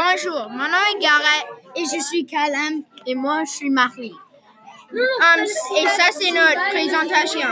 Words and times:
Bonjour, 0.00 0.48
mon 0.50 0.58
nom 0.58 0.84
est 0.94 1.02
Garrett 1.02 1.46
et 1.74 1.80
je 1.80 2.00
suis 2.00 2.24
Calem 2.24 2.84
et 3.04 3.16
moi 3.16 3.42
je 3.44 3.50
suis 3.50 3.70
Marie. 3.70 4.12
Um, 4.92 5.42
et 5.42 5.86
ça 5.88 6.04
c'est 6.12 6.30
notre 6.30 6.70
présentation. 6.70 7.48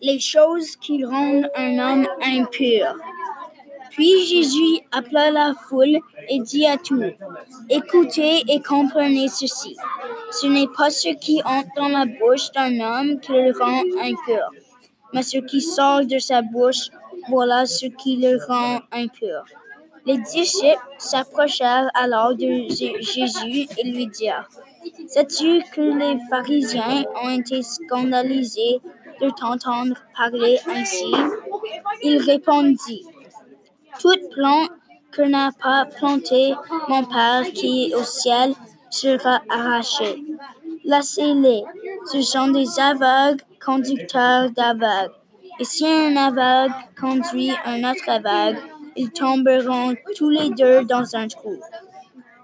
Les 0.00 0.20
choses 0.20 0.76
qui 0.76 1.04
rendent 1.04 1.50
un 1.56 1.78
homme 1.80 2.06
impur. 2.22 2.94
Puis 3.90 4.24
Jésus 4.26 4.86
appela 4.92 5.32
la 5.32 5.54
foule 5.68 5.98
et 6.28 6.38
dit 6.38 6.64
à 6.64 6.76
tous, 6.76 7.12
Écoutez 7.68 8.44
et 8.46 8.62
comprenez 8.62 9.26
ceci. 9.26 9.76
Ce 10.30 10.46
n'est 10.46 10.68
pas 10.76 10.90
ce 10.90 11.08
qui 11.08 11.42
entre 11.44 11.70
dans 11.74 11.88
la 11.88 12.06
bouche 12.06 12.52
d'un 12.52 12.78
homme 12.78 13.18
qui 13.18 13.32
le 13.32 13.50
rend 13.58 13.82
impur, 14.00 14.48
mais 15.12 15.24
ce 15.24 15.38
qui 15.38 15.60
sort 15.60 16.04
de 16.04 16.20
sa 16.20 16.40
bouche, 16.42 16.90
voilà 17.28 17.66
ce 17.66 17.86
qui 17.86 18.16
le 18.16 18.38
rend 18.46 18.80
impur. 18.92 19.44
Les 20.06 20.18
disciples 20.18 20.78
s'approchèrent 20.98 21.90
alors 21.94 22.34
de 22.34 22.68
Jésus 22.68 23.66
et 23.76 23.84
lui 23.84 24.06
dirent, 24.06 24.48
Sais-tu 25.06 25.62
que 25.72 25.80
les 25.80 26.18
pharisiens 26.30 27.04
ont 27.22 27.30
été 27.30 27.62
scandalisés 27.62 28.80
de 29.20 29.30
t'entendre 29.30 29.96
parler 30.16 30.58
ainsi? 30.68 31.12
Il 32.02 32.18
répondit, 32.18 33.04
toute 34.00 34.30
plante 34.30 34.70
que 35.10 35.22
n'a 35.22 35.50
pas 35.60 35.84
planté 35.86 36.54
mon 36.88 37.04
Père 37.04 37.42
qui 37.52 37.86
est 37.90 37.94
au 37.94 38.02
ciel 38.02 38.54
sera 38.90 39.40
arrachée. 39.48 40.22
Laissez-les. 40.84 41.64
Ce 42.12 42.22
sont 42.22 42.48
des 42.48 42.80
aveugles 42.80 43.42
conducteurs 43.64 44.50
d'aveugles. 44.50 45.17
Et 45.60 45.64
si 45.64 45.86
un 45.86 46.16
aveugle 46.16 46.74
conduit 47.00 47.52
un 47.64 47.90
autre 47.90 48.08
aveugle, 48.08 48.60
ils 48.96 49.10
tomberont 49.10 49.94
tous 50.16 50.30
les 50.30 50.50
deux 50.50 50.84
dans 50.84 51.16
un 51.16 51.26
trou. 51.26 51.56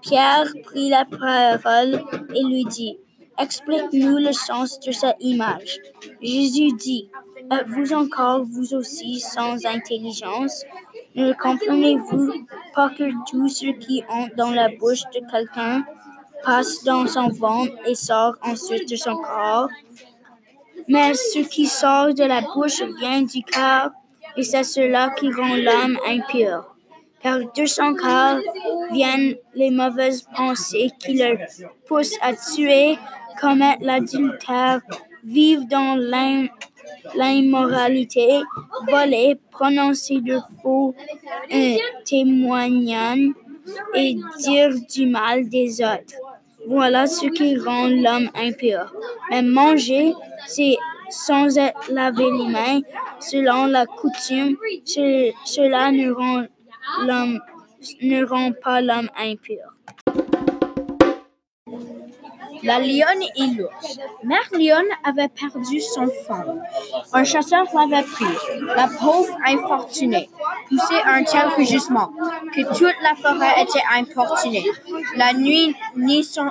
Pierre 0.01 0.51
prit 0.63 0.89
la 0.89 1.05
parole 1.05 2.03
et 2.33 2.43
lui 2.43 2.65
dit, 2.65 2.97
Explique-nous 3.37 4.17
le 4.17 4.31
sens 4.31 4.79
de 4.79 4.91
cette 4.91 5.17
image. 5.19 5.79
Jésus 6.21 6.73
dit, 6.73 7.09
Êtes-vous 7.51 7.93
encore 7.93 8.43
vous 8.43 8.73
aussi 8.73 9.19
sans 9.19 9.65
intelligence? 9.65 10.63
Ne 11.15 11.33
comprenez-vous 11.33 12.33
pas 12.73 12.89
que 12.89 13.11
tout 13.29 13.47
ce 13.47 13.67
qui 13.77 14.03
entre 14.09 14.35
dans 14.35 14.51
la 14.51 14.69
bouche 14.69 15.03
de 15.13 15.21
quelqu'un 15.31 15.85
passe 16.43 16.83
dans 16.83 17.07
son 17.07 17.29
ventre 17.29 17.73
et 17.85 17.95
sort 17.95 18.35
ensuite 18.41 18.89
de 18.89 18.95
son 18.95 19.15
corps? 19.15 19.69
Mais 20.87 21.13
ce 21.13 21.39
qui 21.39 21.65
sort 21.65 22.13
de 22.13 22.23
la 22.23 22.41
bouche 22.41 22.81
vient 22.99 23.21
du 23.21 23.43
cœur 23.43 23.91
et 24.37 24.43
c'est 24.43 24.63
cela 24.63 25.11
qui 25.17 25.31
rend 25.31 25.55
l'homme 25.55 25.97
impur. 26.07 26.75
Car 27.21 27.39
de 27.39 27.65
son 27.65 27.95
cœur 27.95 28.39
viennent 28.91 29.35
les 29.55 29.71
mauvaises 29.71 30.27
pensées 30.35 30.91
qui 30.99 31.13
le 31.13 31.37
poussent 31.87 32.17
à 32.21 32.33
tuer, 32.33 32.97
commettre 33.39 33.83
l'adultère, 33.83 34.81
vivre 35.23 35.63
dans 35.65 35.95
l'immoralité, 37.15 38.41
voler, 38.87 39.39
prononcer 39.49 40.21
de 40.21 40.37
faux 40.61 40.93
euh, 41.51 41.77
témoignages 42.05 43.31
et 43.95 44.17
dire 44.39 44.75
du 44.87 45.07
mal 45.07 45.49
des 45.49 45.81
autres. 45.81 46.15
Voilà 46.67 47.07
ce 47.07 47.27
qui 47.27 47.57
rend 47.57 47.87
l'homme 47.87 48.29
impur. 48.35 48.93
Mais 49.29 49.41
manger, 49.41 50.13
c'est 50.47 50.77
sans 51.09 51.57
être 51.57 51.91
lavé 51.91 52.25
les 52.31 52.47
mains, 52.47 52.81
selon 53.19 53.67
la 53.67 53.85
coutume, 53.85 54.57
cela 55.45 55.91
ne 55.91 56.11
rend, 56.11 56.45
ne 58.01 58.25
rend 58.25 58.51
pas 58.51 58.81
l'homme 58.81 59.09
impur. 59.17 59.75
La 62.63 62.79
lionne 62.79 63.23
et 63.35 63.47
l'ours. 63.55 63.99
Mère 64.23 64.49
lionne 64.53 64.91
avait 65.03 65.27
perdu 65.29 65.79
son 65.81 66.07
fond. 66.07 66.59
Un 67.13 67.23
chasseur 67.23 67.65
l'avait 67.73 68.03
pris. 68.03 68.25
La 68.75 68.87
pauvre 68.87 69.35
infortunée 69.45 70.29
poussait 70.69 71.01
un 71.05 71.23
tel 71.23 71.47
rugissement 71.55 72.11
que 72.53 72.61
toute 72.77 72.95
la 73.01 73.15
forêt 73.15 73.61
était 73.61 73.83
importunée. 73.95 74.65
La 75.15 75.33
nuit 75.33 75.75
ni 75.95 76.23
son 76.23 76.49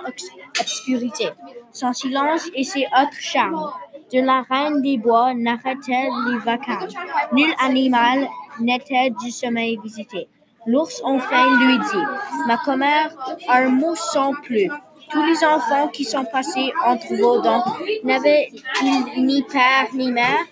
obscurité, 0.59 1.31
son 1.73 1.93
silence 1.93 2.49
et 2.55 2.65
ses 2.65 2.87
autres 2.87 3.21
charmes. 3.21 3.71
De 4.13 4.21
la 4.21 4.43
reine 4.43 4.83
des 4.83 4.99
bois 4.99 5.35
n'arrêtait 5.35 6.09
les 6.29 6.39
vacances. 6.39 6.95
Nul 7.33 7.53
animal 7.59 8.29
n'était 8.61 9.11
du 9.11 9.31
sommeil 9.31 9.79
visité. 9.83 10.29
L'ours 10.67 11.03
enfin 11.05 11.59
lui 11.59 11.79
dit, 11.79 12.05
ma 12.47 12.57
commère, 12.59 13.11
un 13.49 13.69
mot 13.69 13.95
sans 13.95 14.33
plus. 14.33 14.71
Tous 15.15 15.25
les 15.25 15.45
enfants 15.45 15.87
qui 15.89 16.05
sont 16.05 16.25
passés 16.25 16.73
entre 16.85 17.15
vos 17.15 17.41
dents 17.41 17.65
n'avaient-ils 18.03 19.25
ni 19.25 19.43
père 19.45 19.87
ni 19.95 20.11
mère? 20.11 20.45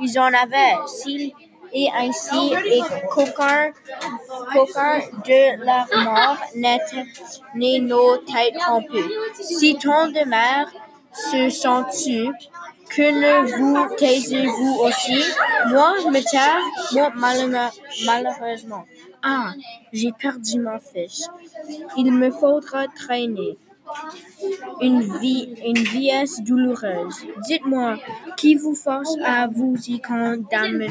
Ils 0.00 0.18
en 0.18 0.32
avaient, 0.44 0.78
s'ils 0.86 1.32
et 1.72 1.88
ainsi, 1.94 2.52
et 2.66 2.80
qu'aucun, 3.12 3.72
de 5.28 5.64
leur 5.64 5.86
mort 6.02 6.38
né 7.54 7.80
nos 7.80 8.16
têtes 8.16 8.60
rompues. 8.66 9.12
Si 9.34 9.76
tant 9.76 10.08
de 10.08 10.24
mères 10.26 10.72
se 11.12 11.50
sont 11.50 11.84
tues, 11.84 12.32
que 12.88 13.02
ne 13.02 13.34
vous 13.56 13.94
taisez-vous 13.96 14.78
aussi? 14.80 15.22
Moi, 15.68 15.92
me 16.10 16.20
taire, 16.22 16.64
moi, 17.14 17.70
malheureusement. 18.06 18.84
Ah, 19.22 19.52
j'ai 19.92 20.12
perdu 20.12 20.58
mon 20.58 20.78
fils. 20.80 21.28
Il 21.98 22.10
me 22.12 22.30
faudra 22.30 22.86
traîner 22.88 23.58
une 24.80 25.02
vie, 25.18 25.54
une 25.64 25.78
vieillesse 25.78 26.40
douloureuse. 26.42 27.24
Dites-moi, 27.46 27.96
qui 28.36 28.54
vous 28.54 28.74
force 28.74 29.16
à 29.24 29.46
vous 29.46 29.74
y 29.86 30.00
condamner? 30.00 30.88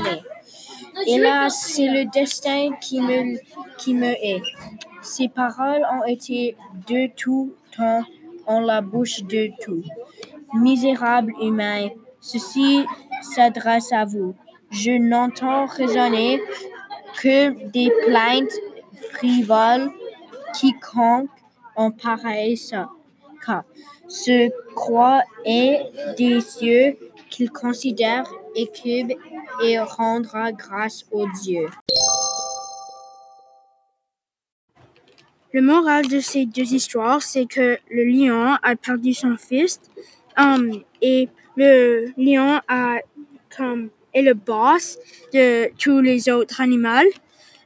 Hélas, 1.08 1.56
c'est 1.74 1.88
le 1.88 2.06
destin 2.12 2.72
qui 2.82 3.02
me, 3.02 3.38
qui 3.78 3.94
me 3.94 4.12
est. 4.12 4.42
Ces 5.02 5.30
paroles 5.30 5.86
ont 5.94 6.06
été 6.06 6.56
de 6.88 7.09
tout 7.16 7.54
temps 7.76 8.04
en 8.46 8.59
la 8.59 8.82
bouche 8.82 9.24
de 9.24 9.50
tout. 9.62 9.84
Misérable 10.54 11.34
humain, 11.42 11.90
ceci 12.20 12.84
s'adresse 13.22 13.92
à 13.94 14.06
vous. 14.06 14.36
Je 14.72 14.92
n'entends 14.92 15.66
raisonner 15.66 16.42
que 17.22 17.50
des 17.70 17.92
plaintes 18.06 18.54
frivoles. 19.14 19.92
Quiconque 20.54 21.30
en 21.79 21.91
pareil 21.91 22.59
cas 23.45 23.63
se 24.09 24.50
croit 24.75 25.22
et 25.45 25.78
des 26.17 26.41
cieux 26.41 26.97
qu'il 27.29 27.50
considère 27.51 28.25
équipe 28.53 29.13
et 29.63 29.79
rendra 29.79 30.51
grâce 30.51 31.06
au 31.12 31.25
Dieu. 31.41 31.67
Le 35.53 35.62
moral 35.62 36.07
de 36.07 36.19
ces 36.19 36.45
deux 36.45 36.73
histoires, 36.73 37.22
c'est 37.22 37.45
que 37.45 37.78
le 37.90 38.03
lion 38.03 38.57
a 38.61 38.75
perdu 38.75 39.13
son 39.13 39.38
fils 39.38 39.79
um, 40.38 40.84
et 41.01 41.29
le 41.56 42.11
lion 42.17 42.59
a 42.67 42.97
est 44.13 44.22
le 44.22 44.34
boss 44.34 44.97
de 45.34 45.69
tous 45.78 46.01
les 46.01 46.29
autres 46.29 46.61
animaux. 46.61 47.11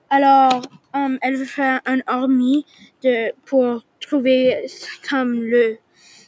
Alors, 0.09 0.61
um, 0.93 1.17
elle 1.21 1.35
veut 1.35 1.45
faire 1.45 1.81
un 1.85 1.99
armée 2.07 2.65
de 3.03 3.31
pour 3.45 3.83
trouver 4.13 4.67
comme 5.09 5.33
le 5.41 5.77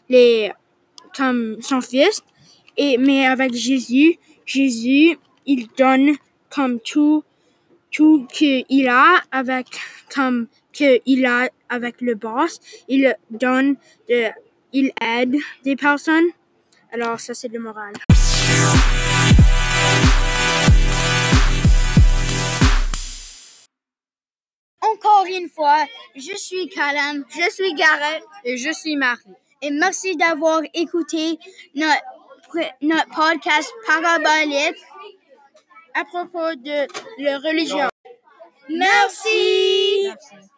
les 0.10 0.52
comme 1.16 1.62
son 1.62 1.82
fils 1.82 2.24
et 2.78 2.98
mais 2.98 3.28
avec 3.28 3.54
Jésus, 3.54 4.18
Jésus 4.46 5.18
il 5.46 5.68
donne 5.78 6.16
comme 6.50 6.80
tout 6.80 7.24
tout 7.92 8.26
qu'il 8.34 8.88
a 8.88 9.22
avec 9.32 9.68
comme 10.14 10.48
que 10.78 11.00
il 11.06 11.26
a 11.26 11.50
avec 11.70 12.02
le 12.02 12.16
boss, 12.16 12.60
il 12.88 13.16
donne 13.30 13.76
de 14.10 14.30
il 14.74 14.92
aide 15.02 15.36
des 15.64 15.76
personnes. 15.76 16.30
Alors 16.92 17.20
ça 17.20 17.34
c'est 17.36 17.50
le 17.50 17.60
moral. 17.60 17.94
Encore 24.92 25.26
une 25.26 25.50
fois, 25.50 25.86
je 26.16 26.36
suis 26.36 26.68
Calum, 26.70 27.26
je 27.30 27.50
suis 27.52 27.74
Gareth 27.74 28.24
et 28.44 28.58
je 28.58 28.72
suis 28.72 28.96
Marie. 28.96 29.22
Et 29.62 29.72
merci 29.72 30.16
d'avoir 30.16 30.62
écouté 30.74 31.40
notre, 31.74 32.04
notre 32.82 33.10
podcast 33.16 33.74
parabolique 33.88 34.78
à 35.94 36.06
propos 36.06 36.56
de 36.56 36.88
la 37.24 37.40
religion. 37.40 37.90
Merci. 38.70 40.04
merci. 40.04 40.50